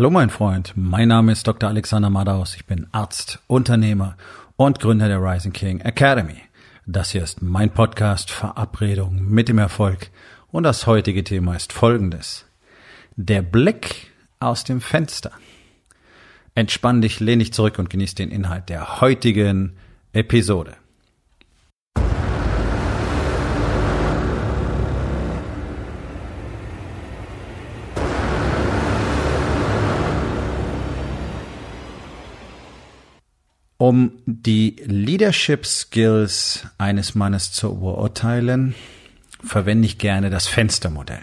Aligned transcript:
Hallo 0.00 0.08
mein 0.08 0.30
Freund, 0.30 0.72
mein 0.76 1.08
Name 1.08 1.32
ist 1.32 1.46
Dr. 1.46 1.68
Alexander 1.68 2.08
Madaus, 2.08 2.56
ich 2.56 2.64
bin 2.64 2.86
Arzt, 2.90 3.38
Unternehmer 3.48 4.16
und 4.56 4.80
Gründer 4.80 5.08
der 5.08 5.22
Rising 5.22 5.52
King 5.52 5.80
Academy. 5.80 6.40
Das 6.86 7.10
hier 7.10 7.22
ist 7.22 7.42
mein 7.42 7.68
Podcast 7.68 8.30
Verabredung 8.30 9.22
mit 9.28 9.50
dem 9.50 9.58
Erfolg 9.58 10.10
und 10.50 10.62
das 10.62 10.86
heutige 10.86 11.22
Thema 11.22 11.54
ist 11.54 11.74
folgendes. 11.74 12.46
Der 13.16 13.42
Blick 13.42 14.10
aus 14.38 14.64
dem 14.64 14.80
Fenster. 14.80 15.32
Entspann 16.54 17.02
dich, 17.02 17.20
lehn 17.20 17.40
dich 17.40 17.52
zurück 17.52 17.78
und 17.78 17.90
genieß 17.90 18.14
den 18.14 18.30
Inhalt 18.30 18.70
der 18.70 19.02
heutigen 19.02 19.76
Episode. 20.14 20.76
Um 33.80 34.12
die 34.26 34.76
Leadership 34.84 35.64
Skills 35.64 36.66
eines 36.76 37.14
Mannes 37.14 37.50
zu 37.50 37.76
beurteilen, 37.76 38.74
verwende 39.42 39.86
ich 39.86 39.96
gerne 39.96 40.28
das 40.28 40.46
Fenstermodell. 40.46 41.22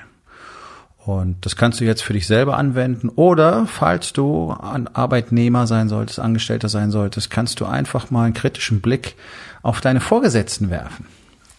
Und 1.05 1.45
das 1.45 1.55
kannst 1.55 1.79
du 1.79 1.85
jetzt 1.85 2.01
für 2.01 2.13
dich 2.13 2.25
selber 2.25 2.57
anwenden 2.57 3.09
oder 3.09 3.67
falls 3.67 4.11
du 4.11 4.55
ein 4.59 4.87
Arbeitnehmer 4.87 5.67
sein 5.67 5.87
solltest, 5.87 6.17
Angestellter 6.19 6.67
sein 6.67 6.89
solltest, 6.89 7.29
kannst 7.29 7.59
du 7.59 7.65
einfach 7.67 8.09
mal 8.09 8.23
einen 8.23 8.33
kritischen 8.33 8.81
Blick 8.81 9.13
auf 9.61 9.79
deine 9.79 9.99
Vorgesetzten 9.99 10.71
werfen. 10.71 11.05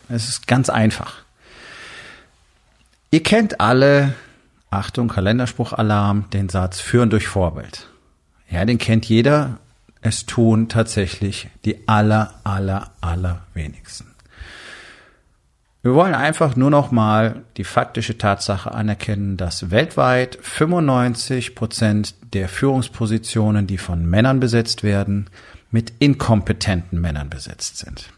Es 0.09 0.29
ist 0.29 0.49
ganz 0.49 0.69
einfach. 0.69 1.23
Ihr 3.13 3.23
kennt 3.23 3.61
alle, 3.61 4.15
Achtung, 4.69 5.07
Kalenderspruch-Alarm, 5.07 6.29
den 6.33 6.49
Satz 6.49 6.81
führen 6.81 7.09
durch 7.09 7.29
Vorbild. 7.29 7.87
Ja, 8.51 8.65
den 8.65 8.79
kennt 8.79 9.05
jeder 9.05 9.61
es 10.01 10.27
tun 10.27 10.69
tatsächlich 10.69 11.49
die 11.65 11.89
aller, 11.89 12.35
aller, 12.45 12.93
aller 13.01 13.43
wenigsten. 13.55 14.15
Wir 15.83 15.95
wollen 15.95 16.15
einfach 16.15 16.57
nur 16.57 16.71
noch 16.71 16.91
mal 16.91 17.45
die 17.57 17.65
faktische 17.65 18.19
Tatsache 18.19 18.73
anerkennen, 18.73 19.37
dass 19.37 19.71
weltweit 19.71 20.39
95 20.43 21.55
Prozent 21.55 22.15
der 22.35 22.49
Führungspositionen, 22.49 23.67
die 23.67 23.79
von 23.79 24.05
Männern 24.05 24.41
besetzt 24.41 24.83
werden, 24.83 25.31
mit 25.71 25.93
inkompetenten 25.99 27.01
Männern 27.01 27.31
besetzt 27.31 27.79
sind. 27.79 28.11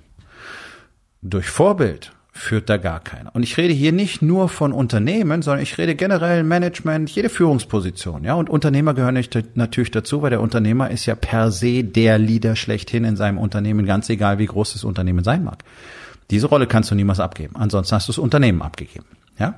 Durch 1.23 1.49
Vorbild 1.49 2.13
führt 2.41 2.71
da 2.71 2.79
gar 2.79 3.01
keiner. 3.01 3.35
Und 3.35 3.43
ich 3.43 3.59
rede 3.59 3.75
hier 3.75 3.93
nicht 3.93 4.23
nur 4.23 4.49
von 4.49 4.73
Unternehmen, 4.73 5.43
sondern 5.43 5.63
ich 5.63 5.77
rede 5.77 5.95
generell 5.95 6.43
Management, 6.43 7.11
jede 7.11 7.29
Führungsposition, 7.29 8.25
ja. 8.25 8.33
Und 8.33 8.49
Unternehmer 8.49 8.95
gehören 8.95 9.23
natürlich 9.55 9.91
dazu, 9.91 10.23
weil 10.23 10.31
der 10.31 10.41
Unternehmer 10.41 10.91
ist 10.91 11.05
ja 11.05 11.15
per 11.15 11.51
se 11.51 11.85
der 11.85 12.19
Leader 12.19 12.57
schlechthin 12.57 13.05
in 13.05 13.17
seinem 13.17 13.37
Unternehmen, 13.37 13.85
ganz 13.85 14.09
egal 14.09 14.39
wie 14.39 14.47
groß 14.47 14.73
das 14.73 14.85
Unternehmen 14.85 15.23
sein 15.23 15.45
mag. 15.45 15.65
Diese 16.31 16.47
Rolle 16.47 16.67
kannst 16.67 16.91
du 16.91 16.95
niemals 16.95 17.21
abgeben. 17.21 17.57
Ansonsten 17.57 17.95
hast 17.95 18.09
du 18.09 18.13
das 18.13 18.19
Unternehmen 18.19 18.63
abgegeben, 18.63 19.07
ja. 19.39 19.55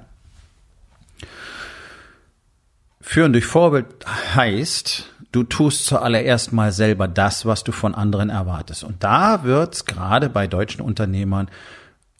Führen 3.00 3.33
durch 3.33 3.47
Vorbild 3.47 3.86
heißt, 4.34 5.08
du 5.30 5.44
tust 5.44 5.86
zuallererst 5.86 6.53
mal 6.53 6.72
selber 6.72 7.06
das, 7.06 7.47
was 7.47 7.62
du 7.62 7.70
von 7.70 7.94
anderen 7.94 8.28
erwartest. 8.28 8.83
Und 8.83 9.05
da 9.05 9.44
wird's 9.44 9.84
gerade 9.84 10.28
bei 10.28 10.48
deutschen 10.48 10.80
Unternehmern 10.80 11.48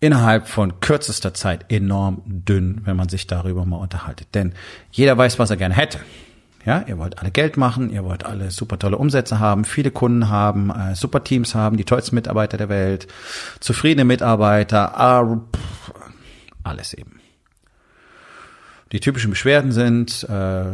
innerhalb 0.03 0.49
von 0.49 0.81
kürzester 0.81 1.33
Zeit 1.33 1.67
enorm 1.71 2.23
dünn, 2.27 2.81
wenn 2.85 2.97
man 2.97 3.09
sich 3.09 3.29
darüber 3.29 3.65
mal 3.65 3.77
unterhaltet. 3.77 4.27
Denn 4.35 4.53
jeder 4.91 5.17
weiß, 5.17 5.39
was 5.39 5.51
er 5.51 5.57
gerne 5.57 5.77
hätte. 5.77 6.01
Ja, 6.67 6.85
ihr 6.89 6.99
wollt 6.99 7.21
alle 7.21 7.31
Geld 7.31 7.57
machen, 7.57 7.89
ihr 7.89 8.03
wollt 8.03 8.25
alle 8.25 8.51
super 8.51 8.81
tolle 8.81 8.99
Umsätze 8.99 9.39
haben, 9.39 9.65
viele 9.65 9.93
Kunden 9.93 10.29
haben, 10.29 10.71
äh, 10.71 10.97
super 10.97 11.23
Teams 11.23 11.55
haben, 11.55 11.77
die 11.77 11.85
tollsten 11.85 12.17
Mitarbeiter 12.17 12.57
der 12.57 12.69
Welt, 12.69 13.07
zufriedene 13.61 14.05
Mitarbeiter, 14.05 14.93
äh, 15.33 15.59
alles 16.65 16.95
eben. 16.95 17.21
Die 18.91 19.01
typischen 19.01 19.31
Beschwerden 19.31 19.71
sind, 19.71 20.25
äh, 20.25 20.65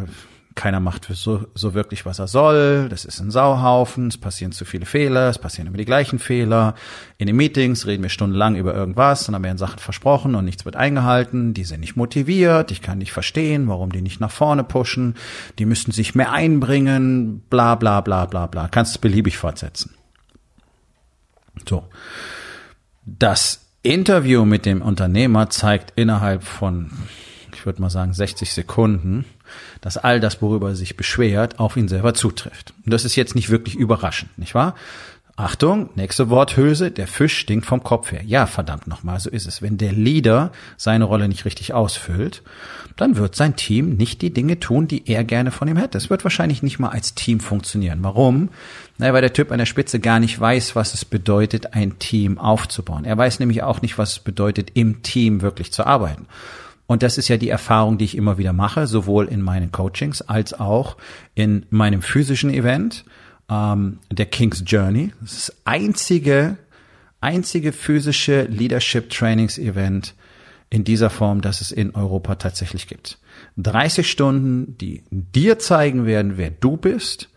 keiner 0.58 0.80
macht 0.80 1.06
so, 1.12 1.46
so 1.54 1.72
wirklich, 1.72 2.04
was 2.04 2.18
er 2.18 2.26
soll. 2.26 2.88
Das 2.90 3.04
ist 3.04 3.20
ein 3.20 3.30
Sauhaufen. 3.30 4.08
Es 4.08 4.18
passieren 4.18 4.50
zu 4.50 4.64
viele 4.64 4.86
Fehler. 4.86 5.28
Es 5.28 5.38
passieren 5.38 5.68
immer 5.68 5.76
die 5.76 5.84
gleichen 5.84 6.18
Fehler. 6.18 6.74
In 7.16 7.28
den 7.28 7.36
Meetings 7.36 7.86
reden 7.86 8.02
wir 8.02 8.10
stundenlang 8.10 8.56
über 8.56 8.74
irgendwas 8.74 9.28
und 9.28 9.34
dann 9.34 9.44
werden 9.44 9.56
Sachen 9.56 9.78
versprochen 9.78 10.34
und 10.34 10.44
nichts 10.44 10.64
wird 10.64 10.74
eingehalten. 10.74 11.54
Die 11.54 11.62
sind 11.62 11.78
nicht 11.78 11.94
motiviert. 11.94 12.72
Ich 12.72 12.82
kann 12.82 12.98
nicht 12.98 13.12
verstehen, 13.12 13.68
warum 13.68 13.92
die 13.92 14.02
nicht 14.02 14.20
nach 14.20 14.32
vorne 14.32 14.64
pushen. 14.64 15.14
Die 15.60 15.64
müssten 15.64 15.92
sich 15.92 16.16
mehr 16.16 16.32
einbringen. 16.32 17.40
Bla, 17.48 17.76
bla, 17.76 18.00
bla, 18.00 18.26
bla, 18.26 18.48
bla. 18.48 18.66
Kannst 18.66 18.96
es 18.96 18.98
beliebig 18.98 19.38
fortsetzen. 19.38 19.94
So. 21.68 21.84
Das 23.04 23.64
Interview 23.82 24.44
mit 24.44 24.66
dem 24.66 24.82
Unternehmer 24.82 25.50
zeigt 25.50 25.92
innerhalb 25.94 26.42
von, 26.42 26.90
ich 27.54 27.64
würde 27.64 27.80
mal 27.80 27.90
sagen, 27.90 28.12
60 28.12 28.52
Sekunden, 28.52 29.24
dass 29.80 29.96
all 29.96 30.20
das, 30.20 30.42
worüber 30.42 30.70
er 30.70 30.76
sich 30.76 30.96
beschwert, 30.96 31.58
auf 31.58 31.76
ihn 31.76 31.88
selber 31.88 32.14
zutrifft. 32.14 32.72
Und 32.84 32.92
das 32.92 33.04
ist 33.04 33.16
jetzt 33.16 33.34
nicht 33.34 33.50
wirklich 33.50 33.74
überraschend, 33.74 34.36
nicht 34.38 34.54
wahr? 34.54 34.74
Achtung, 35.38 35.90
nächste 35.94 36.30
Worthülse, 36.30 36.90
der 36.90 37.06
Fisch 37.06 37.38
stinkt 37.38 37.64
vom 37.64 37.84
Kopf 37.84 38.10
her. 38.10 38.22
Ja, 38.24 38.46
verdammt 38.46 38.88
nochmal, 38.88 39.20
so 39.20 39.30
ist 39.30 39.46
es. 39.46 39.62
Wenn 39.62 39.78
der 39.78 39.92
Leader 39.92 40.50
seine 40.76 41.04
Rolle 41.04 41.28
nicht 41.28 41.44
richtig 41.44 41.72
ausfüllt, 41.72 42.42
dann 42.96 43.16
wird 43.16 43.36
sein 43.36 43.54
Team 43.54 43.90
nicht 43.90 44.20
die 44.20 44.34
Dinge 44.34 44.58
tun, 44.58 44.88
die 44.88 45.08
er 45.08 45.22
gerne 45.22 45.52
von 45.52 45.68
ihm 45.68 45.76
hätte. 45.76 45.96
Es 45.96 46.10
wird 46.10 46.24
wahrscheinlich 46.24 46.64
nicht 46.64 46.80
mal 46.80 46.88
als 46.88 47.14
Team 47.14 47.38
funktionieren. 47.38 48.00
Warum? 48.02 48.48
Naja, 48.98 49.12
weil 49.12 49.20
der 49.20 49.32
Typ 49.32 49.52
an 49.52 49.58
der 49.58 49.66
Spitze 49.66 50.00
gar 50.00 50.18
nicht 50.18 50.40
weiß, 50.40 50.74
was 50.74 50.92
es 50.92 51.04
bedeutet, 51.04 51.72
ein 51.72 52.00
Team 52.00 52.38
aufzubauen. 52.38 53.04
Er 53.04 53.16
weiß 53.16 53.38
nämlich 53.38 53.62
auch 53.62 53.80
nicht, 53.80 53.96
was 53.96 54.10
es 54.10 54.18
bedeutet, 54.18 54.72
im 54.74 55.04
Team 55.04 55.40
wirklich 55.40 55.72
zu 55.72 55.86
arbeiten. 55.86 56.26
Und 56.88 57.02
das 57.02 57.18
ist 57.18 57.28
ja 57.28 57.36
die 57.36 57.50
Erfahrung, 57.50 57.98
die 57.98 58.06
ich 58.06 58.16
immer 58.16 58.38
wieder 58.38 58.54
mache, 58.54 58.86
sowohl 58.86 59.26
in 59.26 59.42
meinen 59.42 59.70
Coachings 59.70 60.22
als 60.22 60.54
auch 60.54 60.96
in 61.34 61.66
meinem 61.68 62.00
physischen 62.00 62.48
Event, 62.48 63.04
ähm, 63.50 63.98
der 64.10 64.24
King's 64.24 64.64
Journey. 64.66 65.12
Das 65.20 65.32
ist 65.34 65.48
das 65.50 65.56
einzige, 65.66 66.56
einzige 67.20 67.72
physische 67.72 68.44
Leadership 68.44 69.10
Trainings 69.10 69.58
Event 69.58 70.14
in 70.70 70.82
dieser 70.82 71.10
Form, 71.10 71.42
das 71.42 71.60
es 71.60 71.72
in 71.72 71.94
Europa 71.94 72.36
tatsächlich 72.36 72.86
gibt. 72.86 73.18
30 73.58 74.10
Stunden, 74.10 74.78
die 74.78 75.02
dir 75.10 75.58
zeigen 75.58 76.06
werden, 76.06 76.38
wer 76.38 76.50
du 76.50 76.78
bist, 76.78 77.28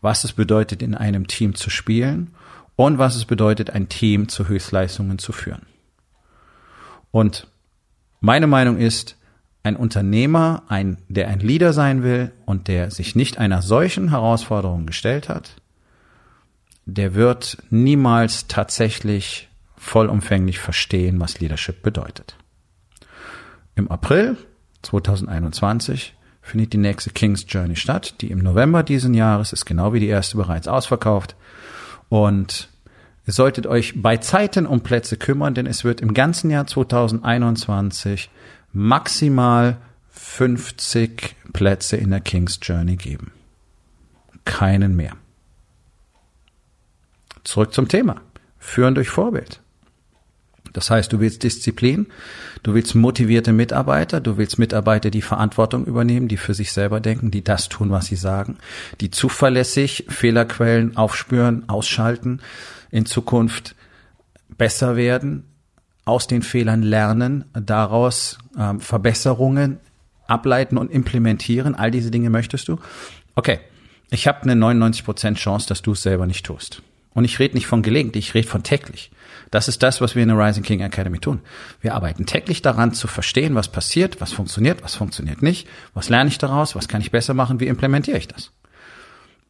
was 0.00 0.24
es 0.24 0.32
bedeutet, 0.32 0.82
in 0.82 0.96
einem 0.96 1.28
Team 1.28 1.54
zu 1.54 1.70
spielen 1.70 2.32
und 2.74 2.98
was 2.98 3.14
es 3.14 3.24
bedeutet, 3.24 3.70
ein 3.70 3.88
Team 3.88 4.28
zu 4.28 4.48
Höchstleistungen 4.48 5.18
zu 5.20 5.30
führen. 5.30 5.62
Und 7.12 7.46
meine 8.20 8.46
Meinung 8.46 8.78
ist, 8.78 9.16
ein 9.62 9.76
Unternehmer, 9.76 10.62
ein, 10.68 10.98
der 11.08 11.26
ein 11.28 11.40
Leader 11.40 11.72
sein 11.72 12.04
will 12.04 12.30
und 12.44 12.68
der 12.68 12.92
sich 12.92 13.16
nicht 13.16 13.38
einer 13.38 13.62
solchen 13.62 14.10
Herausforderung 14.10 14.86
gestellt 14.86 15.28
hat, 15.28 15.56
der 16.84 17.14
wird 17.14 17.58
niemals 17.70 18.46
tatsächlich 18.46 19.48
vollumfänglich 19.76 20.60
verstehen, 20.60 21.18
was 21.18 21.40
Leadership 21.40 21.82
bedeutet. 21.82 22.36
Im 23.74 23.90
April 23.90 24.36
2021 24.82 26.14
findet 26.42 26.72
die 26.72 26.78
nächste 26.78 27.10
King's 27.10 27.44
Journey 27.48 27.74
statt, 27.74 28.20
die 28.20 28.30
im 28.30 28.38
November 28.38 28.84
diesen 28.84 29.14
Jahres 29.14 29.52
ist 29.52 29.64
genau 29.64 29.92
wie 29.92 30.00
die 30.00 30.06
erste 30.06 30.36
bereits 30.36 30.68
ausverkauft 30.68 31.34
und 32.08 32.68
Ihr 33.26 33.32
solltet 33.32 33.66
euch 33.66 34.00
bei 34.00 34.18
Zeiten 34.18 34.66
um 34.66 34.82
Plätze 34.82 35.16
kümmern, 35.16 35.54
denn 35.54 35.66
es 35.66 35.82
wird 35.82 36.00
im 36.00 36.14
ganzen 36.14 36.50
Jahr 36.50 36.66
2021 36.66 38.30
maximal 38.72 39.78
50 40.10 41.34
Plätze 41.52 41.96
in 41.96 42.10
der 42.10 42.20
King's 42.20 42.60
Journey 42.62 42.96
geben. 42.96 43.32
Keinen 44.44 44.94
mehr. 44.94 45.16
Zurück 47.42 47.74
zum 47.74 47.88
Thema. 47.88 48.20
Führen 48.58 48.94
durch 48.94 49.08
Vorbild. 49.08 49.60
Das 50.76 50.90
heißt, 50.90 51.10
du 51.10 51.20
willst 51.20 51.42
Disziplin, 51.42 52.08
du 52.62 52.74
willst 52.74 52.94
motivierte 52.94 53.54
Mitarbeiter, 53.54 54.20
du 54.20 54.36
willst 54.36 54.58
Mitarbeiter, 54.58 55.08
die 55.08 55.22
Verantwortung 55.22 55.86
übernehmen, 55.86 56.28
die 56.28 56.36
für 56.36 56.52
sich 56.52 56.70
selber 56.70 57.00
denken, 57.00 57.30
die 57.30 57.42
das 57.42 57.70
tun, 57.70 57.90
was 57.90 58.04
sie 58.06 58.16
sagen, 58.16 58.58
die 59.00 59.10
zuverlässig 59.10 60.04
Fehlerquellen 60.10 60.94
aufspüren, 60.98 61.66
ausschalten, 61.66 62.42
in 62.90 63.06
Zukunft 63.06 63.74
besser 64.58 64.96
werden, 64.96 65.44
aus 66.04 66.26
den 66.26 66.42
Fehlern 66.42 66.82
lernen, 66.82 67.46
daraus 67.54 68.36
ähm, 68.58 68.78
Verbesserungen 68.78 69.80
ableiten 70.26 70.76
und 70.76 70.90
implementieren. 70.90 71.74
All 71.74 71.90
diese 71.90 72.10
Dinge 72.10 72.28
möchtest 72.28 72.68
du. 72.68 72.78
Okay, 73.34 73.60
ich 74.10 74.28
habe 74.28 74.42
eine 74.42 74.52
99% 74.62 75.36
Chance, 75.36 75.68
dass 75.68 75.80
du 75.80 75.92
es 75.92 76.02
selber 76.02 76.26
nicht 76.26 76.44
tust. 76.44 76.82
Und 77.16 77.24
ich 77.24 77.38
rede 77.38 77.54
nicht 77.54 77.66
von 77.66 77.80
gelegentlich, 77.80 78.28
ich 78.28 78.34
rede 78.34 78.46
von 78.46 78.62
täglich. 78.62 79.10
Das 79.50 79.68
ist 79.68 79.82
das, 79.82 80.02
was 80.02 80.14
wir 80.14 80.22
in 80.22 80.28
der 80.28 80.36
Rising 80.36 80.62
King 80.62 80.80
Academy 80.80 81.18
tun. 81.18 81.40
Wir 81.80 81.94
arbeiten 81.94 82.26
täglich 82.26 82.60
daran 82.60 82.92
zu 82.92 83.08
verstehen, 83.08 83.54
was 83.54 83.68
passiert, 83.68 84.20
was 84.20 84.34
funktioniert, 84.34 84.84
was 84.84 84.96
funktioniert 84.96 85.40
nicht, 85.40 85.66
was 85.94 86.10
lerne 86.10 86.28
ich 86.28 86.36
daraus, 86.36 86.76
was 86.76 86.88
kann 86.88 87.00
ich 87.00 87.10
besser 87.10 87.32
machen, 87.32 87.58
wie 87.58 87.68
implementiere 87.68 88.18
ich 88.18 88.28
das. 88.28 88.52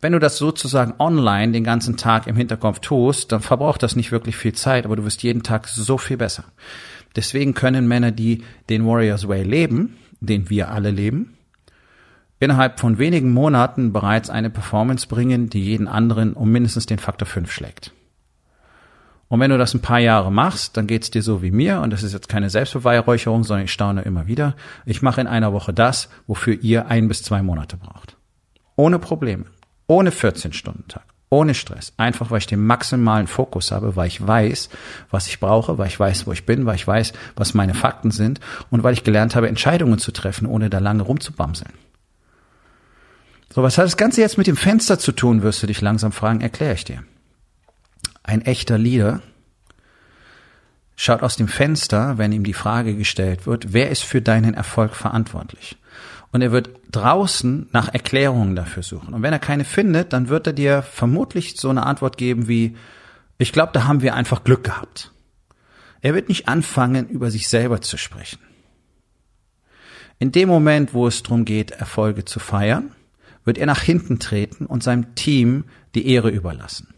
Wenn 0.01 0.13
du 0.13 0.21
das 0.21 0.37
sozusagen 0.39 0.95
online 1.01 1.51
den 1.51 1.65
ganzen 1.65 1.97
Tag 1.97 2.29
im 2.29 2.37
Hinterkopf 2.37 2.79
tust, 2.79 3.33
dann 3.33 3.41
verbraucht 3.41 3.83
das 3.83 3.97
nicht 3.97 4.13
wirklich 4.13 4.37
viel 4.37 4.53
Zeit, 4.53 4.85
aber 4.85 4.95
du 4.95 5.05
wirst 5.05 5.25
jeden 5.25 5.43
Tag 5.43 5.67
so 5.67 5.99
viel 5.99 6.19
besser. 6.19 6.45
Deswegen 7.17 7.53
können 7.53 7.89
Männer, 7.89 8.13
die 8.13 8.45
den 8.69 8.87
Warriors 8.87 9.27
Way 9.27 9.43
leben, 9.43 9.97
den 10.21 10.51
wir 10.51 10.71
alle 10.71 10.93
leben, 10.93 11.36
innerhalb 12.39 12.81
von 12.81 12.99
wenigen 12.99 13.33
Monaten 13.33 13.93
bereits 13.93 14.31
eine 14.31 14.51
Performance 14.51 15.07
bringen, 15.07 15.49
die 15.49 15.63
jeden 15.63 15.89
anderen 15.89 16.35
um 16.35 16.51
mindestens 16.51 16.87
den 16.87 16.99
Faktor 16.99 17.27
5 17.27 17.51
schlägt. 17.51 17.93
Und 19.29 19.41
wenn 19.41 19.51
du 19.51 19.59
das 19.59 19.75
ein 19.75 19.83
paar 19.83 19.99
Jahre 19.99 20.31
machst, 20.31 20.77
dann 20.77 20.87
geht's 20.87 21.11
dir 21.11 21.23
so 21.23 21.43
wie 21.43 21.51
mir, 21.51 21.81
und 21.81 21.91
das 21.91 22.05
ist 22.05 22.13
jetzt 22.13 22.29
keine 22.29 22.49
Selbstbeweihräucherung, 22.49 23.43
sondern 23.43 23.65
ich 23.65 23.73
staune 23.73 24.03
immer 24.03 24.29
wieder. 24.29 24.55
Ich 24.85 25.03
mache 25.03 25.21
in 25.21 25.27
einer 25.27 25.53
Woche 25.53 25.73
das, 25.73 26.09
wofür 26.27 26.55
ihr 26.63 26.87
ein 26.87 27.09
bis 27.09 27.23
zwei 27.23 27.43
Monate 27.43 27.77
braucht. 27.77 28.17
Ohne 28.77 28.99
Probleme. 28.99 29.47
Ohne 29.89 30.11
14-Stunden-Tag. 30.11 31.03
Ohne 31.29 31.55
Stress. 31.55 31.93
Einfach, 31.97 32.31
weil 32.31 32.39
ich 32.39 32.47
den 32.47 32.65
maximalen 32.65 33.27
Fokus 33.27 33.73
habe, 33.73 33.97
weil 33.97 34.07
ich 34.07 34.25
weiß, 34.25 34.69
was 35.11 35.27
ich 35.27 35.41
brauche, 35.41 35.77
weil 35.77 35.89
ich 35.89 35.99
weiß, 35.99 36.29
wo 36.29 36.33
ich 36.33 36.47
bin, 36.47 36.67
weil 36.67 36.77
ich 36.77 36.87
weiß, 36.87 37.13
was 37.35 37.55
meine 37.55 37.75
Fakten 37.75 38.13
sind 38.13 38.39
und 38.71 38.85
weil 38.85 38.93
ich 38.93 39.03
gelernt 39.03 39.35
habe, 39.35 39.49
Entscheidungen 39.49 39.99
zu 39.99 40.13
treffen, 40.13 40.47
ohne 40.47 40.71
da 40.71 40.79
lange 40.79 41.03
rumzubamseln. 41.03 41.73
So, 43.57 43.63
was 43.63 43.79
hat 43.79 43.87
das 43.87 43.97
Ganze 43.97 44.21
jetzt 44.21 44.37
mit 44.37 44.47
dem 44.49 44.57
Fenster 44.59 44.99
zu 44.99 45.13
tun, 45.13 45.41
wirst 45.41 45.63
du 45.63 45.67
dich 45.67 45.81
langsam 45.81 46.13
fragen, 46.13 46.43
erkläre 46.43 46.75
ich 46.75 46.85
dir. 46.85 47.05
Ein 48.23 48.43
echter 48.43 48.77
Leader 48.77 49.23
schaut 50.95 51.23
aus 51.23 51.37
dem 51.37 51.49
Fenster, 51.49 52.19
wenn 52.19 52.33
ihm 52.33 52.45
die 52.45 52.53
Frage 52.53 52.95
gestellt 52.95 53.47
wird, 53.47 53.73
wer 53.73 53.91
ist 53.91 54.03
für 54.03 54.21
deinen 54.21 54.53
Erfolg 54.53 54.95
verantwortlich? 54.95 55.79
Und 56.33 56.43
er 56.43 56.53
wird 56.53 56.69
draußen 56.93 57.71
nach 57.73 57.89
Erklärungen 57.89 58.57
dafür 58.57 58.83
suchen. 58.83 59.15
Und 59.15 59.23
wenn 59.23 59.33
er 59.33 59.39
keine 59.39 59.65
findet, 59.65 60.13
dann 60.13 60.29
wird 60.29 60.47
er 60.47 60.53
dir 60.53 60.83
vermutlich 60.83 61.57
so 61.57 61.71
eine 61.71 61.87
Antwort 61.87 62.19
geben 62.19 62.49
wie, 62.49 62.77
ich 63.39 63.55
glaube, 63.55 63.73
da 63.73 63.85
haben 63.85 64.03
wir 64.03 64.15
einfach 64.15 64.45
Glück 64.45 64.65
gehabt. 64.65 65.13
Er 66.03 66.13
wird 66.13 66.29
nicht 66.29 66.47
anfangen, 66.47 67.09
über 67.09 67.31
sich 67.31 67.49
selber 67.49 67.81
zu 67.81 67.97
sprechen. 67.97 68.39
In 70.19 70.31
dem 70.31 70.51
Moment, 70.51 70.93
wo 70.93 71.07
es 71.07 71.23
darum 71.23 71.47
geht, 71.47 71.71
Erfolge 71.71 72.27
zu 72.27 72.39
feiern, 72.39 72.93
wird 73.47 73.57
er 73.57 73.65
nach 73.65 73.81
hinten 73.81 74.19
treten 74.19 74.67
und 74.67 74.83
seinem 74.83 75.15
Team 75.15 75.65
die 75.95 76.07
Ehre 76.09 76.29
überlassen. 76.29 76.89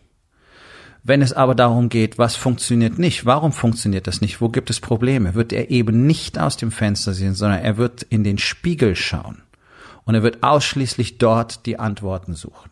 Wenn 1.05 1.23
es 1.23 1.33
aber 1.33 1.55
darum 1.55 1.89
geht, 1.89 2.19
was 2.19 2.35
funktioniert 2.35 2.99
nicht, 2.99 3.25
warum 3.25 3.53
funktioniert 3.53 4.09
das 4.09 4.21
nicht, 4.21 4.41
wo 4.41 4.49
gibt 4.49 4.69
es 4.69 4.81
Probleme, 4.81 5.35
wird 5.35 5.53
er 5.53 5.71
eben 5.71 6.07
nicht 6.07 6.39
aus 6.39 6.57
dem 6.57 6.73
Fenster 6.73 7.15
sehen, 7.15 7.35
sondern 7.35 7.61
er 7.61 7.77
wird 7.77 8.03
in 8.03 8.25
den 8.25 8.39
Spiegel 8.39 8.97
schauen 8.97 9.43
und 10.05 10.17
er 10.17 10.23
wird 10.23 10.43
ausschließlich 10.43 11.19
dort 11.19 11.67
die 11.67 11.79
Antworten 11.79 12.35
suchen. 12.35 12.71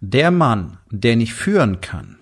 Der 0.00 0.30
Mann, 0.30 0.78
der 0.90 1.16
nicht 1.16 1.34
führen 1.34 1.80
kann, 1.80 2.18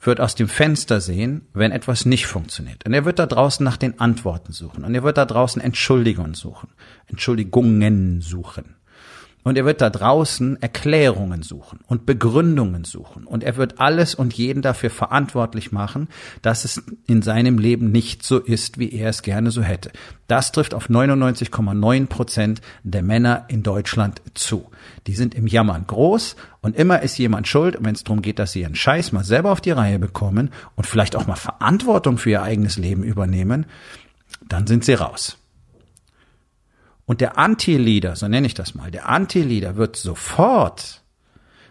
wird 0.00 0.20
aus 0.20 0.34
dem 0.34 0.48
Fenster 0.48 1.00
sehen, 1.00 1.48
wenn 1.52 1.72
etwas 1.72 2.04
nicht 2.04 2.26
funktioniert. 2.26 2.86
Und 2.86 2.94
er 2.94 3.04
wird 3.04 3.18
da 3.18 3.26
draußen 3.26 3.64
nach 3.64 3.76
den 3.76 3.98
Antworten 3.98 4.52
suchen. 4.52 4.84
Und 4.84 4.94
er 4.94 5.02
wird 5.02 5.18
da 5.18 5.24
draußen 5.24 5.60
Entschuldigungen 5.60 6.34
suchen. 6.34 6.68
Entschuldigungen 7.06 8.20
suchen. 8.20 8.77
Und 9.48 9.56
er 9.56 9.64
wird 9.64 9.80
da 9.80 9.88
draußen 9.88 10.60
Erklärungen 10.60 11.42
suchen 11.42 11.80
und 11.86 12.04
Begründungen 12.04 12.84
suchen. 12.84 13.24
Und 13.24 13.42
er 13.42 13.56
wird 13.56 13.80
alles 13.80 14.14
und 14.14 14.34
jeden 14.34 14.60
dafür 14.60 14.90
verantwortlich 14.90 15.72
machen, 15.72 16.08
dass 16.42 16.66
es 16.66 16.82
in 17.06 17.22
seinem 17.22 17.56
Leben 17.56 17.90
nicht 17.90 18.22
so 18.22 18.40
ist, 18.40 18.76
wie 18.78 18.92
er 18.92 19.08
es 19.08 19.22
gerne 19.22 19.50
so 19.50 19.62
hätte. 19.62 19.90
Das 20.26 20.52
trifft 20.52 20.74
auf 20.74 20.90
99,9 20.90 22.08
Prozent 22.08 22.60
der 22.82 23.02
Männer 23.02 23.46
in 23.48 23.62
Deutschland 23.62 24.20
zu. 24.34 24.70
Die 25.06 25.14
sind 25.14 25.34
im 25.34 25.46
Jammern 25.46 25.86
groß 25.86 26.36
und 26.60 26.76
immer 26.76 27.00
ist 27.00 27.16
jemand 27.16 27.48
schuld, 27.48 27.78
wenn 27.80 27.94
es 27.94 28.04
darum 28.04 28.20
geht, 28.20 28.38
dass 28.38 28.52
sie 28.52 28.60
ihren 28.60 28.74
Scheiß 28.74 29.12
mal 29.12 29.24
selber 29.24 29.50
auf 29.50 29.62
die 29.62 29.70
Reihe 29.70 29.98
bekommen 29.98 30.50
und 30.76 30.86
vielleicht 30.86 31.16
auch 31.16 31.26
mal 31.26 31.36
Verantwortung 31.36 32.18
für 32.18 32.28
ihr 32.28 32.42
eigenes 32.42 32.76
Leben 32.76 33.02
übernehmen, 33.02 33.64
dann 34.46 34.66
sind 34.66 34.84
sie 34.84 34.92
raus. 34.92 35.37
Und 37.08 37.22
der 37.22 37.38
Anti-Leader, 37.38 38.16
so 38.16 38.28
nenne 38.28 38.46
ich 38.46 38.52
das 38.52 38.74
mal, 38.74 38.90
der 38.90 39.08
Anti-Leader 39.08 39.76
wird 39.76 39.96
sofort 39.96 41.00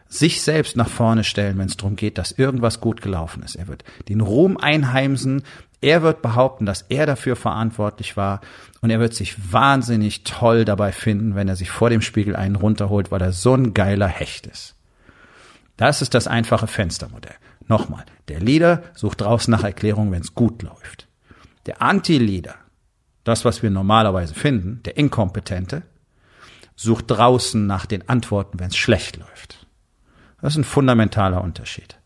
sich 0.08 0.42
selbst 0.42 0.76
nach 0.76 0.90
vorne 0.90 1.24
stellen, 1.24 1.60
wenn 1.60 1.68
es 1.68 1.78
darum 1.78 1.96
geht, 1.96 2.18
dass 2.18 2.32
irgendwas 2.32 2.82
gut 2.82 3.04
gelaufen 3.04 3.44
ist. 3.44 3.54
Er 3.54 3.68
wird 3.68 3.84
den 4.10 4.22
Ruhm 4.22 4.58
einheimsen, 4.58 5.44
er 5.80 6.02
wird 6.02 6.24
behaupten, 6.24 6.66
dass 6.66 6.82
er 6.90 7.06
dafür 7.06 7.36
verantwortlich 7.36 8.18
war 8.18 8.42
und 8.82 8.90
er 8.90 9.00
wird 9.00 9.14
sich 9.14 9.54
wahnsinnig 9.54 10.24
toll 10.24 10.66
dabei 10.66 10.92
finden, 10.92 11.36
wenn 11.36 11.48
er 11.48 11.56
sich 11.56 11.70
vor 11.70 11.92
dem 11.92 12.02
Spiegel 12.02 12.36
einen 12.36 12.56
runterholt, 12.56 13.12
weil 13.12 13.22
er 13.22 13.32
so 13.32 13.54
ein 13.54 13.76
geiler 13.76 14.08
Hecht 14.08 14.48
ist. 14.48 14.74
Das 15.76 16.02
ist 16.02 16.16
das 16.16 16.26
einfache 16.26 16.66
Fenstermodell. 16.66 17.36
Nochmal, 17.68 18.06
der 18.28 18.40
Leader 18.40 18.82
sucht 18.96 19.22
draußen 19.22 19.52
nach 19.52 19.64
Erklärung, 19.64 20.12
wenn 20.12 20.22
es 20.22 20.34
gut 20.34 20.64
läuft. 20.64 21.08
Der 21.68 21.84
Anti-Leader 21.84 22.56
das, 23.28 23.46
was 23.46 23.62
wir 23.62 23.70
normalerweise 23.70 24.34
finden, 24.34 24.82
der 24.84 24.98
Inkompetente, 24.98 25.84
sucht 26.76 27.06
draußen 27.08 27.66
nach 27.66 27.86
den 27.86 28.08
Antworten, 28.08 28.60
wenn 28.60 28.68
es 28.68 28.78
schlecht 28.78 29.18
läuft. 29.18 29.66
Das 30.42 30.54
ist 30.54 30.58
ein 30.58 30.64
fundamentaler 30.64 31.42
Unterschied. 31.42 31.98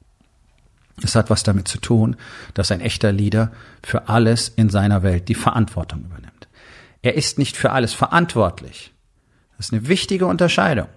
Es 1.03 1.15
hat 1.15 1.29
was 1.29 1.43
damit 1.43 1.67
zu 1.67 1.79
tun, 1.79 2.15
dass 2.53 2.71
ein 2.71 2.81
echter 2.81 3.11
Leader 3.11 3.51
für 3.83 4.07
alles 4.07 4.49
in 4.49 4.69
seiner 4.69 5.03
Welt 5.03 5.29
die 5.29 5.35
Verantwortung 5.35 6.05
übernimmt. 6.05 6.47
Er 7.01 7.15
ist 7.15 7.37
nicht 7.37 7.57
für 7.57 7.71
alles 7.71 7.93
verantwortlich. 7.93 8.93
Das 9.57 9.67
ist 9.67 9.73
eine 9.73 9.87
wichtige 9.87 10.27
Unterscheidung. 10.27 10.87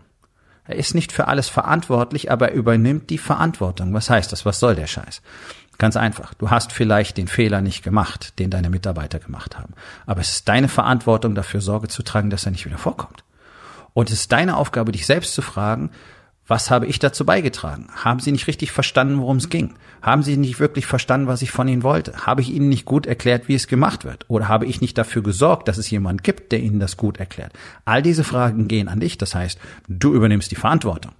Er 0.67 0.77
ist 0.77 0.95
nicht 0.95 1.13
für 1.13 1.29
alles 1.29 1.49
verantwortlich, 1.49 2.31
aber 2.31 2.51
er 2.51 2.55
übernimmt 2.55 3.11
die 3.11 3.19
Verantwortung. 3.19 3.93
Was 3.93 4.09
heißt 4.09 4.33
das? 4.33 4.47
Was 4.47 4.61
soll 4.61 4.75
der 4.75 4.87
Scheiß? 4.87 5.21
Ganz 5.79 5.97
einfach. 5.97 6.35
Du 6.35 6.51
hast 6.51 6.73
vielleicht 6.73 7.17
den 7.17 7.29
Fehler 7.29 7.61
nicht 7.61 7.83
gemacht, 7.83 8.39
den 8.39 8.51
deine 8.51 8.71
Mitarbeiter 8.71 9.19
gemacht 9.19 9.59
haben. 9.59 9.75
Aber 10.07 10.21
es 10.21 10.33
ist 10.33 10.49
deine 10.49 10.69
Verantwortung, 10.69 11.35
dafür 11.35 11.61
Sorge 11.61 11.89
zu 11.89 12.03
tragen, 12.03 12.31
dass 12.31 12.47
er 12.47 12.53
nicht 12.53 12.65
wieder 12.65 12.79
vorkommt. 12.79 13.25
Und 13.93 14.11
es 14.11 14.21
ist 14.21 14.33
deine 14.33 14.57
Aufgabe, 14.57 14.93
dich 14.93 15.07
selbst 15.07 15.35
zu 15.35 15.43
fragen, 15.43 15.91
was 16.47 16.71
habe 16.71 16.87
ich 16.87 16.99
dazu 16.99 17.25
beigetragen? 17.25 17.87
Haben 17.95 18.21
Sie 18.21 18.31
nicht 18.31 18.47
richtig 18.47 18.71
verstanden, 18.71 19.19
worum 19.19 19.39
es 19.39 19.49
ging? 19.49 19.75
Haben 20.03 20.23
Sie 20.23 20.37
nicht 20.37 20.61
wirklich 20.61 20.85
verstanden, 20.85 21.27
was 21.27 21.41
ich 21.41 21.51
von 21.51 21.69
Ihnen 21.69 21.83
wollte? 21.83 22.27
Habe 22.27 22.43
ich 22.43 22.51
Ihnen 22.51 22.69
nicht 22.69 22.85
gut 22.85 23.07
erklärt, 23.07 23.49
wie 23.49 23.55
es 23.55 23.67
gemacht 23.67 24.05
wird? 24.05 24.27
Oder 24.29 24.49
habe 24.49 24.67
ich 24.67 24.83
nicht 24.83 24.99
dafür 24.99 25.23
gesorgt, 25.23 25.69
dass 25.69 25.79
es 25.79 25.91
jemand 25.91 26.23
gibt, 26.23 26.53
der 26.53 26.61
Ihnen 26.61 26.81
das 26.81 26.99
gut 26.99 27.17
erklärt? 27.19 27.55
All 27.87 28.03
diese 28.03 28.25
Fragen 28.25 28.69
gehen 28.69 28.89
an 28.89 29.01
dich. 29.01 29.17
Das 29.17 29.35
heißt, 29.35 29.59
du 29.89 30.13
übernimmst 30.13 30.51
die 30.51 30.57
Verantwortung. 30.57 31.13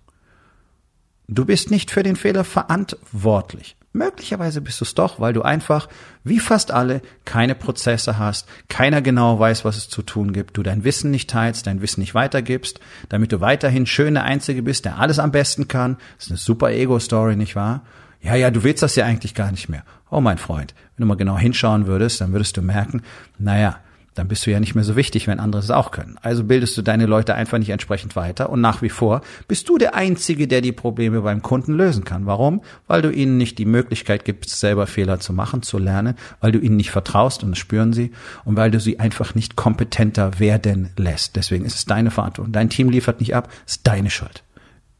Du 1.27 1.47
bist 1.47 1.71
nicht 1.71 1.91
für 1.91 2.03
den 2.03 2.17
Fehler 2.17 2.45
verantwortlich. 2.45 3.77
Möglicherweise 3.97 4.61
bist 4.61 4.81
du 4.81 4.85
es 4.85 4.95
doch, 4.95 5.21
weil 5.21 5.33
du 5.33 5.43
einfach, 5.43 5.89
wie 6.25 6.41
fast 6.41 6.73
alle, 6.73 7.01
keine 7.25 7.55
Prozesse 7.55 8.19
hast, 8.19 8.49
keiner 8.69 9.01
genau 9.01 9.39
weiß, 9.39 9.65
was 9.65 9.77
es 9.77 9.89
zu 9.89 10.03
tun 10.03 10.33
gibt, 10.33 10.57
du 10.57 10.65
dein 10.65 10.83
Wissen 10.83 11.13
nicht 11.13 11.31
teilst, 11.31 11.69
dein 11.69 11.81
Wissen 11.81 12.01
nicht 12.01 12.13
weitergibst, 12.13 12.81
damit 13.09 13.31
du 13.31 13.41
weiterhin 13.41 13.87
schöne 13.87 14.25
Einzige 14.25 14.65
bist, 14.65 14.85
der 14.85 14.99
alles 14.99 15.21
am 15.21 15.31
besten 15.31 15.69
kann. 15.69 15.97
Das 16.17 16.27
ist 16.27 16.33
eine 16.33 16.39
super 16.39 16.73
Ego-Story, 16.73 17.37
nicht 17.37 17.55
wahr? 17.55 17.83
Ja, 18.21 18.35
ja, 18.35 18.51
du 18.51 18.65
willst 18.65 18.83
das 18.83 18.97
ja 18.97 19.05
eigentlich 19.05 19.37
gar 19.37 19.53
nicht 19.53 19.69
mehr. 19.69 19.85
Oh, 20.11 20.21
mein 20.21 20.39
Freund, 20.39 20.75
wenn 20.97 21.05
du 21.05 21.07
mal 21.07 21.15
genau 21.15 21.39
hinschauen 21.39 21.87
würdest, 21.87 22.21
dann 22.21 22.33
würdest 22.33 22.57
du 22.57 22.63
merken, 22.63 23.03
naja, 23.39 23.79
dann 24.15 24.29
bist 24.29 24.47
du 24.47 24.51
ja 24.51 24.61
nicht 24.61 24.75
mehr 24.75 24.85
so 24.85 24.95
wichtig, 24.95 25.27
wenn 25.27 25.41
andere 25.41 25.61
es 25.61 25.71
auch 25.71 25.91
können. 25.91 26.17
Also 26.23 26.45
bildest 26.45 26.77
du 26.77 26.83
deine 26.83 27.07
Leute 27.07 27.35
einfach 27.35 27.59
nicht 27.59 27.71
entsprechend 27.71 28.15
weiter 28.15 28.49
und 28.49 28.61
nach 28.61 28.81
wie 28.81 28.89
vor 28.89 29.23
bist 29.49 29.69
du 29.69 29.77
der 29.77 29.95
Einzige, 29.95 30.47
der 30.47 30.61
die 30.61 30.73
Probleme 30.73 31.21
beim 31.23 31.43
Kunden 31.43 31.75
lösen 31.75 32.05
kann. 32.05 32.27
Warum? 32.27 32.63
Weil 32.87 33.03
du 33.03 33.11
ihnen 33.11 33.37
nicht 33.37 33.59
die 33.59 33.65
Möglichkeit 33.65 34.25
gibst, 34.25 34.61
selber 34.61 34.87
Fehler 34.87 35.19
zu 35.19 35.33
machen, 35.33 35.63
zu 35.63 35.79
lernen, 35.79 36.15
weil 36.41 36.53
du 36.53 36.61
ihnen 36.61 36.77
nicht 36.77 36.93
vertraust 36.93 37.43
und 37.43 37.51
das 37.51 37.59
spüren 37.59 37.93
sie 37.93 38.13
und 38.45 38.57
weil 38.57 38.71
du 38.71 38.79
sie 38.79 39.01
einfach 39.01 39.35
nicht 39.35 39.57
kompetenter 39.57 40.39
werden 40.39 40.91
lässt. 40.97 41.35
Deswegen 41.35 41.65
ist 41.65 41.75
es 41.75 41.85
deine 41.85 42.13
Verantwortung. 42.13 42.53
Dein 42.53 42.71
Team 42.71 42.91
liefert 42.91 43.21
nicht 43.21 43.35
ab, 43.35 43.49
ist 43.67 43.87
deine 43.87 44.11
Schuld. 44.11 44.45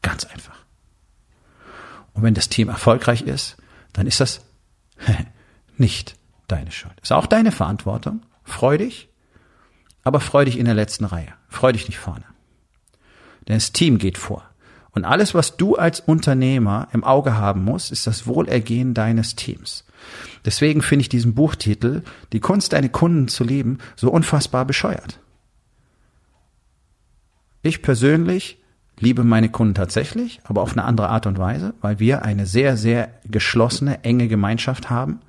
Ganz 0.01 0.25
einfach. 0.25 0.57
Und 2.13 2.23
wenn 2.23 2.33
das 2.33 2.49
Team 2.49 2.67
erfolgreich 2.67 3.21
ist, 3.21 3.57
dann 3.93 4.07
ist 4.07 4.19
das 4.19 4.41
nicht 5.77 6.15
deine 6.47 6.71
Schuld. 6.71 6.93
Ist 7.01 7.13
auch 7.13 7.27
deine 7.27 7.51
Verantwortung 7.51 8.21
Freu 8.45 8.77
dich, 8.77 9.09
aber 10.03 10.19
freu 10.19 10.45
dich 10.45 10.57
in 10.57 10.65
der 10.65 10.75
letzten 10.75 11.03
Reihe. 11.03 11.33
Freu 11.49 11.73
dich 11.73 11.87
nicht 11.87 11.97
vorne. 11.97 12.23
Denn 13.47 13.55
das 13.55 13.73
Team 13.73 13.97
geht 13.97 14.17
vor. 14.17 14.43
Und 14.91 15.03
alles, 15.03 15.33
was 15.33 15.57
du 15.57 15.75
als 15.75 15.99
Unternehmer 15.99 16.87
im 16.93 17.03
Auge 17.03 17.35
haben 17.35 17.63
musst, 17.65 17.91
ist 17.91 18.07
das 18.07 18.27
Wohlergehen 18.27 18.93
deines 18.93 19.35
Teams. 19.35 19.83
Deswegen 20.45 20.81
finde 20.81 21.01
ich 21.01 21.09
diesen 21.09 21.33
Buchtitel, 21.35 22.03
Die 22.31 22.39
Kunst, 22.39 22.71
deine 22.71 22.89
Kunden 22.89 23.27
zu 23.27 23.43
lieben, 23.43 23.79
so 23.95 24.09
unfassbar 24.09 24.63
bescheuert. 24.63 25.19
Ich 27.61 27.81
persönlich 27.81 28.59
liebe 28.99 29.23
meine 29.23 29.49
Kunden 29.49 29.73
tatsächlich, 29.73 30.39
aber 30.43 30.61
auf 30.61 30.73
eine 30.73 30.85
andere 30.85 31.09
Art 31.09 31.25
und 31.25 31.39
Weise, 31.39 31.73
weil 31.81 31.99
wir 31.99 32.21
eine 32.21 32.45
sehr, 32.45 32.77
sehr 32.77 33.09
geschlossene, 33.25 34.03
enge 34.03 34.27
Gemeinschaft 34.27 34.89
haben 34.89 35.19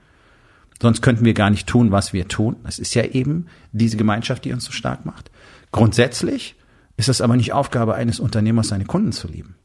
Sonst 0.81 1.01
könnten 1.01 1.25
wir 1.25 1.35
gar 1.35 1.51
nicht 1.51 1.67
tun, 1.67 1.91
was 1.91 2.13
wir 2.13 2.29
tun. 2.29 2.57
Es 2.65 2.79
ist 2.79 2.95
ja 2.95 3.05
eben 3.05 3.47
diese 3.73 3.97
Gemeinschaft, 3.97 4.45
die 4.45 4.53
uns 4.53 4.65
so 4.65 4.73
stark 4.73 5.07
macht. 5.07 5.31
Grundsätzlich 5.73 6.57
ist 6.97 7.09
es 7.09 7.21
aber 7.21 7.37
nicht 7.37 7.53
Aufgabe 7.53 7.95
eines 7.95 8.21
Unternehmers, 8.21 8.69
seine 8.69 8.85
Kunden 8.85 9.13
zu 9.13 9.29
lieben. 9.29 9.57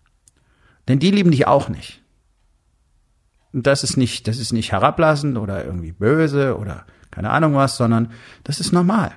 Denn 0.87 0.99
die 0.99 1.11
lieben 1.11 1.31
dich 1.31 1.47
auch 1.47 1.69
nicht. 1.69 2.01
Und 3.53 3.67
das 3.67 3.83
ist 3.83 3.97
nicht, 3.97 4.27
das 4.27 4.37
ist 4.37 4.53
nicht 4.53 4.71
herablassend 4.71 5.37
oder 5.37 5.65
irgendwie 5.65 5.91
böse 5.91 6.57
oder 6.57 6.85
keine 7.11 7.29
Ahnung 7.29 7.55
was, 7.55 7.75
sondern 7.75 8.11
das 8.43 8.59
ist 8.59 8.71
normal. 8.71 9.11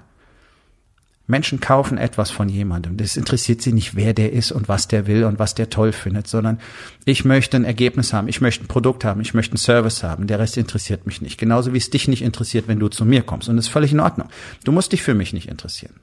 Menschen 1.26 1.58
kaufen 1.58 1.96
etwas 1.96 2.30
von 2.30 2.50
jemandem. 2.50 2.98
Das 2.98 3.16
interessiert 3.16 3.62
sie 3.62 3.72
nicht, 3.72 3.94
wer 3.96 4.12
der 4.12 4.32
ist 4.32 4.52
und 4.52 4.68
was 4.68 4.88
der 4.88 5.06
will 5.06 5.24
und 5.24 5.38
was 5.38 5.54
der 5.54 5.70
toll 5.70 5.92
findet, 5.92 6.28
sondern 6.28 6.60
ich 7.06 7.24
möchte 7.24 7.56
ein 7.56 7.64
Ergebnis 7.64 8.12
haben, 8.12 8.28
ich 8.28 8.42
möchte 8.42 8.64
ein 8.64 8.68
Produkt 8.68 9.04
haben, 9.04 9.22
ich 9.22 9.32
möchte 9.32 9.52
einen 9.52 9.58
Service 9.58 10.02
haben. 10.02 10.26
Der 10.26 10.38
Rest 10.38 10.58
interessiert 10.58 11.06
mich 11.06 11.22
nicht. 11.22 11.38
Genauso 11.38 11.72
wie 11.72 11.78
es 11.78 11.88
dich 11.88 12.08
nicht 12.08 12.22
interessiert, 12.22 12.68
wenn 12.68 12.78
du 12.78 12.88
zu 12.88 13.06
mir 13.06 13.22
kommst. 13.22 13.48
Und 13.48 13.56
das 13.56 13.66
ist 13.66 13.72
völlig 13.72 13.92
in 13.92 14.00
Ordnung. 14.00 14.28
Du 14.64 14.72
musst 14.72 14.92
dich 14.92 15.02
für 15.02 15.14
mich 15.14 15.32
nicht 15.32 15.48
interessieren. 15.48 15.94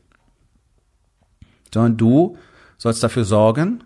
Sondern 1.72 1.98
du 1.98 2.38
sollst 2.80 3.04
dafür 3.04 3.24
sorgen, 3.24 3.84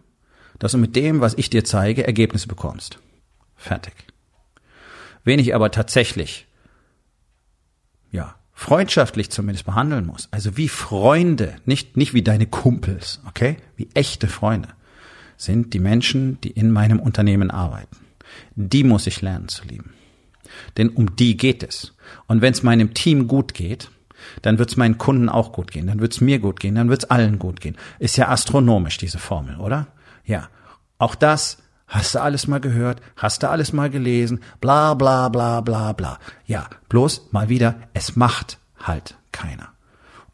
dass 0.58 0.72
du 0.72 0.78
mit 0.78 0.96
dem, 0.96 1.20
was 1.20 1.34
ich 1.34 1.50
dir 1.50 1.66
zeige, 1.66 2.08
Ergebnisse 2.08 2.48
bekommst. 2.48 3.00
Fertig. 3.58 3.94
Wen 5.26 5.40
ich 5.40 5.54
aber 5.54 5.70
tatsächlich, 5.72 6.48
ja, 8.12 8.36
freundschaftlich 8.56 9.30
zumindest 9.30 9.66
behandeln 9.66 10.08
muss, 10.08 10.30
also 10.32 10.58
wie 10.58 10.70
Freunde, 10.70 11.56
nicht, 11.66 11.98
nicht 11.98 12.14
wie 12.14 12.24
deine 12.24 12.48
Kumpels, 12.48 13.22
okay, 13.28 13.58
wie 13.76 13.90
echte 13.94 14.28
Freunde, 14.28 14.70
sind 15.38 15.74
die 15.74 15.80
Menschen, 15.80 16.40
die 16.42 16.52
in 16.52 16.72
meinem 16.72 17.00
Unternehmen 17.00 17.52
arbeiten. 17.52 17.98
Die 18.56 18.86
muss 18.86 19.06
ich 19.06 19.22
lernen 19.22 19.50
zu 19.50 19.66
lieben. 19.66 19.94
Denn 20.78 20.90
um 20.90 21.18
die 21.18 21.36
geht 21.36 21.64
es. 21.64 21.94
Und 22.28 22.42
wenn 22.42 22.54
es 22.54 22.64
meinem 22.64 22.94
Team 22.94 23.28
gut 23.28 23.54
geht, 23.54 23.92
dann 24.42 24.58
wird 24.58 24.70
es 24.70 24.78
meinen 24.78 24.98
Kunden 24.98 25.30
auch 25.30 25.52
gut 25.52 25.72
gehen, 25.72 25.88
dann 25.88 26.00
wird 26.00 26.14
es 26.14 26.22
mir 26.22 26.40
gut 26.40 26.60
gehen, 26.60 26.76
dann 26.76 26.90
wird 26.90 27.04
es 27.04 27.10
allen 27.12 27.38
gut 27.38 27.60
gehen. 27.60 27.76
Ist 28.00 28.18
ja 28.18 28.30
astronomisch, 28.30 28.98
diese 28.98 29.20
Formel, 29.20 29.58
oder? 29.58 29.88
Ja. 30.24 30.50
Auch 30.98 31.16
das 31.16 31.58
Hast 31.88 32.16
du 32.16 32.22
alles 32.22 32.48
mal 32.48 32.60
gehört? 32.60 33.02
Hast 33.16 33.44
du 33.44 33.50
alles 33.50 33.74
mal 33.74 33.90
gelesen? 33.90 34.42
Bla 34.60 34.94
bla 34.96 35.30
bla 35.30 35.62
bla 35.62 35.94
bla. 35.94 36.20
Ja, 36.46 36.68
bloß 36.90 37.30
mal 37.32 37.50
wieder, 37.50 37.76
es 37.94 38.16
macht 38.16 38.58
halt 38.80 39.16
keiner. 39.32 39.70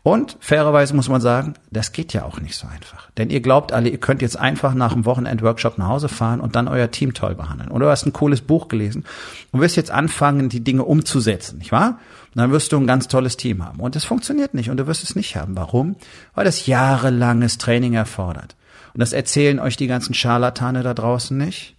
Und 0.04 0.38
fairerweise 0.40 0.96
muss 0.96 1.10
man 1.10 1.22
sagen, 1.22 1.54
das 1.70 1.92
geht 1.92 2.12
ja 2.14 2.24
auch 2.24 2.40
nicht 2.40 2.56
so 2.56 2.66
einfach. 2.68 3.12
Denn 3.18 3.30
ihr 3.30 3.40
glaubt 3.40 3.72
alle, 3.72 3.90
ihr 3.90 4.00
könnt 4.00 4.24
jetzt 4.24 4.40
einfach 4.40 4.74
nach 4.74 4.94
dem 4.94 5.06
Wochenend-Workshop 5.06 5.78
nach 5.78 5.90
Hause 5.90 6.10
fahren 6.10 6.40
und 6.40 6.56
dann 6.56 6.68
euer 6.68 6.90
Team 6.90 7.14
toll 7.14 7.36
behandeln. 7.36 7.70
Oder 7.70 7.86
du 7.86 7.92
hast 7.92 8.08
ein 8.08 8.14
cooles 8.14 8.42
Buch 8.42 8.68
gelesen 8.68 9.06
und 9.52 9.62
wirst 9.62 9.76
jetzt 9.76 9.92
anfangen, 9.92 10.50
die 10.50 10.64
Dinge 10.64 10.86
umzusetzen, 10.86 11.60
nicht 11.60 11.72
wahr? 11.72 12.00
Und 12.34 12.40
dann 12.40 12.52
wirst 12.52 12.72
du 12.72 12.78
ein 12.78 12.88
ganz 12.88 13.10
tolles 13.10 13.38
Team 13.38 13.64
haben. 13.64 13.80
Und 13.80 13.96
es 13.96 14.04
funktioniert 14.04 14.56
nicht 14.56 14.72
und 14.72 14.78
du 14.78 14.88
wirst 14.88 15.04
es 15.04 15.16
nicht 15.16 15.36
haben. 15.36 15.56
Warum? 15.56 15.96
Weil 16.34 16.46
das 16.46 16.66
jahrelanges 16.66 17.60
Training 17.60 17.94
erfordert. 17.94 18.56
Und 18.94 19.00
das 19.00 19.14
erzählen 19.14 19.60
euch 19.60 19.78
die 19.78 19.88
ganzen 19.88 20.14
Scharlatane 20.14 20.84
da 20.84 20.94
draußen 20.94 21.38
nicht. 21.38 21.76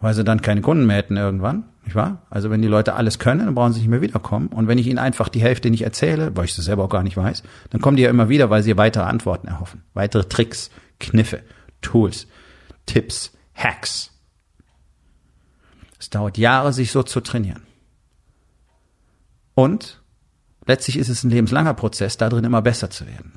Weil 0.00 0.14
sie 0.14 0.24
dann 0.24 0.40
keine 0.40 0.62
Kunden 0.62 0.86
mehr 0.86 0.96
hätten 0.96 1.18
irgendwann, 1.18 1.64
nicht 1.84 1.94
wahr? 1.94 2.22
Also 2.30 2.48
wenn 2.48 2.62
die 2.62 2.68
Leute 2.68 2.94
alles 2.94 3.18
können, 3.18 3.44
dann 3.44 3.54
brauchen 3.54 3.74
sie 3.74 3.80
nicht 3.80 3.90
mehr 3.90 4.00
wiederkommen. 4.00 4.48
Und 4.48 4.66
wenn 4.66 4.78
ich 4.78 4.86
ihnen 4.86 4.98
einfach 4.98 5.28
die 5.28 5.42
Hälfte 5.42 5.68
nicht 5.70 5.82
erzähle, 5.82 6.34
weil 6.34 6.46
ich 6.46 6.56
das 6.56 6.64
selber 6.64 6.84
auch 6.84 6.88
gar 6.88 7.02
nicht 7.02 7.18
weiß, 7.18 7.42
dann 7.68 7.82
kommen 7.82 7.98
die 7.98 8.04
ja 8.04 8.10
immer 8.10 8.30
wieder, 8.30 8.48
weil 8.48 8.62
sie 8.62 8.78
weitere 8.78 9.04
Antworten 9.04 9.48
erhoffen. 9.48 9.82
Weitere 9.92 10.24
Tricks, 10.24 10.70
Kniffe, 10.98 11.42
Tools, 11.82 12.26
Tipps, 12.86 13.32
Hacks. 13.54 14.10
Es 15.98 16.08
dauert 16.08 16.38
Jahre, 16.38 16.72
sich 16.72 16.92
so 16.92 17.02
zu 17.02 17.20
trainieren. 17.20 17.62
Und 19.54 20.00
letztlich 20.64 20.96
ist 20.96 21.10
es 21.10 21.24
ein 21.24 21.30
lebenslanger 21.30 21.74
Prozess, 21.74 22.16
da 22.16 22.30
drin 22.30 22.44
immer 22.44 22.62
besser 22.62 22.88
zu 22.88 23.06
werden. 23.06 23.34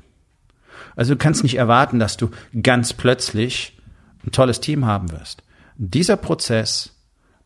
Also 0.96 1.14
du 1.14 1.18
kannst 1.18 1.42
nicht 1.42 1.56
erwarten, 1.56 1.98
dass 1.98 2.16
du 2.16 2.30
ganz 2.62 2.92
plötzlich 2.92 3.78
ein 4.24 4.32
tolles 4.32 4.60
Team 4.60 4.86
haben 4.86 5.10
wirst. 5.12 5.42
Dieser 5.76 6.16
Prozess 6.16 6.94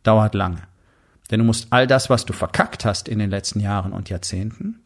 dauert 0.02 0.34
lange. 0.34 0.62
Denn 1.30 1.40
du 1.40 1.44
musst 1.44 1.68
all 1.70 1.86
das, 1.86 2.08
was 2.08 2.24
du 2.24 2.32
verkackt 2.32 2.84
hast 2.84 3.08
in 3.08 3.18
den 3.18 3.30
letzten 3.30 3.60
Jahren 3.60 3.92
und 3.92 4.08
Jahrzehnten, 4.08 4.80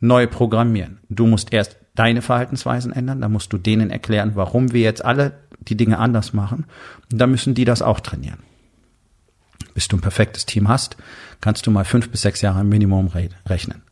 neu 0.00 0.26
programmieren. 0.26 0.98
Du 1.08 1.26
musst 1.26 1.52
erst 1.52 1.76
deine 1.94 2.22
Verhaltensweisen 2.22 2.92
ändern, 2.92 3.20
dann 3.20 3.32
musst 3.32 3.52
du 3.52 3.58
denen 3.58 3.90
erklären, 3.90 4.32
warum 4.34 4.72
wir 4.72 4.80
jetzt 4.80 5.04
alle 5.04 5.38
die 5.60 5.76
Dinge 5.76 5.98
anders 5.98 6.32
machen. 6.32 6.66
Und 7.10 7.18
dann 7.18 7.30
müssen 7.30 7.54
die 7.54 7.64
das 7.64 7.82
auch 7.82 8.00
trainieren. 8.00 8.40
Bis 9.74 9.88
du 9.88 9.96
ein 9.96 10.02
perfektes 10.02 10.46
Team 10.46 10.68
hast, 10.68 10.96
kannst 11.40 11.66
du 11.66 11.70
mal 11.70 11.84
fünf 11.84 12.10
bis 12.10 12.22
sechs 12.22 12.40
Jahre 12.42 12.60
im 12.60 12.68
Minimum 12.68 13.10
rechnen. 13.46 13.82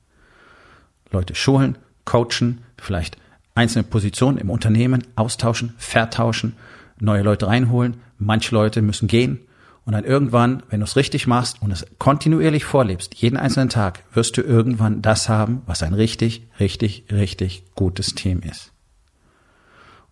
Leute 1.11 1.35
schulen, 1.35 1.77
coachen, 2.05 2.63
vielleicht 2.79 3.17
einzelne 3.55 3.85
Positionen 3.85 4.39
im 4.39 4.51
Unternehmen 4.51 5.05
austauschen, 5.17 5.75
vertauschen, 5.79 6.57
neue 6.99 7.23
Leute 7.23 7.47
reinholen. 7.47 7.99
Manche 8.19 8.55
Leute 8.55 8.83
müssen 8.83 9.09
gehen. 9.09 9.41
Und 9.85 9.95
dann 9.95 10.05
irgendwann, 10.05 10.63
wenn 10.71 10.79
du 10.79 10.85
es 10.85 10.95
richtig 10.95 11.27
machst 11.27 11.61
und 11.61 11.73
es 11.73 11.85
kontinuierlich 11.99 12.65
vorlebst, 12.65 13.15
jeden 13.17 13.37
einzelnen 13.37 13.69
Tag, 13.69 14.05
wirst 14.13 14.37
du 14.37 14.43
irgendwann 14.43 15.03
das 15.03 15.29
haben, 15.29 15.63
was 15.67 15.83
ein 15.83 15.95
richtig, 15.95 16.47
richtig, 16.61 17.05
richtig 17.11 17.65
gutes 17.75 18.15
Team 18.15 18.41
ist. 18.41 18.71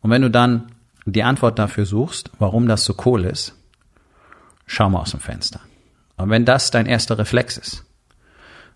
Und 0.00 0.10
wenn 0.10 0.22
du 0.22 0.30
dann 0.30 0.72
die 1.06 1.22
Antwort 1.22 1.58
dafür 1.58 1.86
suchst, 1.86 2.30
warum 2.38 2.66
das 2.66 2.84
so 2.84 2.96
cool 3.04 3.24
ist, 3.24 3.54
schau 4.66 4.90
mal 4.90 5.00
aus 5.00 5.12
dem 5.12 5.20
Fenster. 5.20 5.60
Und 6.16 6.30
wenn 6.30 6.44
das 6.44 6.70
dein 6.70 6.86
erster 6.86 7.16
Reflex 7.18 7.56
ist, 7.56 7.84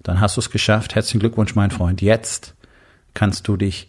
dann 0.02 0.21
hast 0.21 0.37
du 0.37 0.40
es 0.40 0.50
geschafft. 0.50 0.94
Herzlichen 0.94 1.21
Glückwunsch, 1.21 1.54
mein 1.54 1.71
Freund. 1.71 2.02
Jetzt 2.02 2.54
kannst 3.14 3.49
du 3.49 3.56
dich 3.56 3.88